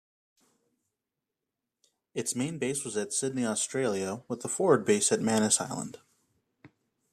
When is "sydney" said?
3.13-3.45